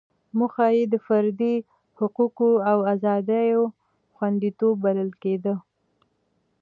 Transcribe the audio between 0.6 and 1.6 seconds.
یې د فردي